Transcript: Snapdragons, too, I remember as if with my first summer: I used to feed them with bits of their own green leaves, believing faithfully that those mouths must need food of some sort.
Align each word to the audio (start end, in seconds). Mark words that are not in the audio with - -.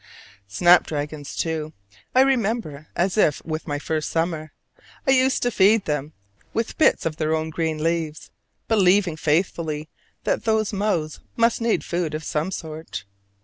Snapdragons, 0.47 1.35
too, 1.35 1.73
I 2.15 2.21
remember 2.21 2.87
as 2.95 3.19
if 3.19 3.39
with 3.45 3.67
my 3.67 3.77
first 3.77 4.09
summer: 4.09 4.51
I 5.05 5.11
used 5.11 5.43
to 5.43 5.51
feed 5.51 5.85
them 5.85 6.13
with 6.55 6.79
bits 6.79 7.05
of 7.05 7.17
their 7.17 7.35
own 7.35 7.51
green 7.51 7.83
leaves, 7.83 8.31
believing 8.67 9.15
faithfully 9.15 9.89
that 10.23 10.43
those 10.43 10.73
mouths 10.73 11.19
must 11.35 11.61
need 11.61 11.83
food 11.83 12.15
of 12.15 12.23
some 12.23 12.49
sort. 12.49 13.05